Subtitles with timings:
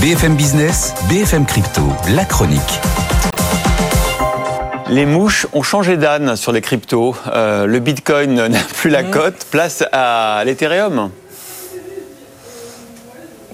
[0.00, 1.82] BFM Business, BFM Crypto,
[2.14, 2.80] la chronique.
[4.88, 7.16] Les mouches ont changé d'âne sur les cryptos.
[7.34, 9.44] Euh, le Bitcoin n'a plus la cote.
[9.50, 11.10] Place à l'Ethereum.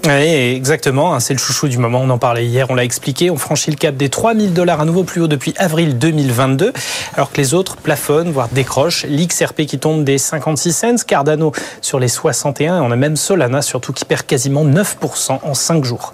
[0.04, 0.11] Oui,
[0.54, 1.15] exactement.
[1.15, 2.03] Hein, c'est le chouchou du moment.
[2.03, 3.31] On en parlait hier, on l'a expliqué.
[3.31, 6.74] On franchit le cap des 3000 dollars à nouveau plus haut depuis avril 2022,
[7.15, 9.06] alors que les autres plafonnent, voire décrochent.
[9.06, 13.63] L'XRP qui tombe des 56 cents, Cardano sur les 61, et on a même Solana
[13.63, 16.12] surtout qui perd quasiment 9% en 5 jours.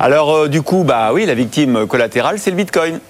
[0.00, 3.00] Alors euh, du coup, bah oui, la victime collatérale, c'est le Bitcoin.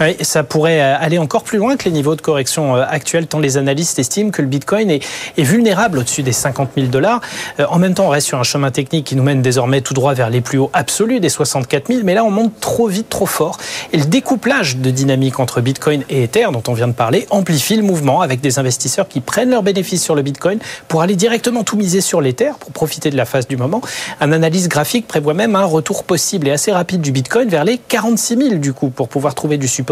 [0.00, 3.26] Oui, ça pourrait euh, aller encore plus loin que les niveaux de correction euh, actuels,
[3.26, 5.02] tant les analystes estiment que le Bitcoin est,
[5.36, 7.20] vulnérable au-dessus des 50 000 dollars.
[7.58, 9.92] Euh, en même temps, on reste sur un chemin technique qui nous mène désormais tout
[9.92, 13.10] droit vers les plus hauts absolus des 64 000, mais là, on monte trop vite,
[13.10, 13.58] trop fort.
[13.92, 17.76] Et le découplage de dynamique entre Bitcoin et Ether, dont on vient de parler, amplifie
[17.76, 21.62] le mouvement avec des investisseurs qui prennent leurs bénéfices sur le Bitcoin pour aller directement
[21.62, 23.82] tout miser sur l'Ether pour profiter de la phase du moment.
[24.22, 27.76] Un analyse graphique prévoit même un retour possible et assez rapide du Bitcoin vers les
[27.76, 29.89] 46 000 du coup pour pouvoir trouver du support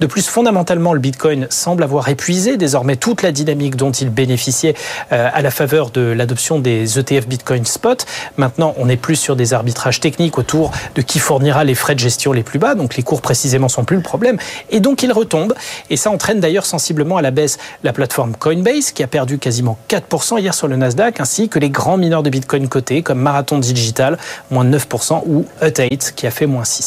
[0.00, 4.74] de plus, fondamentalement, le Bitcoin semble avoir épuisé désormais toute la dynamique dont il bénéficiait
[5.12, 8.04] euh, à la faveur de l'adoption des ETF Bitcoin Spot.
[8.36, 12.00] Maintenant, on n'est plus sur des arbitrages techniques autour de qui fournira les frais de
[12.00, 14.38] gestion les plus bas, donc les cours précisément sont plus le problème,
[14.70, 15.54] et donc il retombe.
[15.90, 19.78] Et ça entraîne d'ailleurs sensiblement à la baisse la plateforme Coinbase qui a perdu quasiment
[19.88, 23.58] 4% hier sur le Nasdaq, ainsi que les grands mineurs de Bitcoin cotés comme Marathon
[23.58, 24.18] Digital,
[24.50, 26.82] moins 9%, ou Hut 8 qui a fait moins 6%.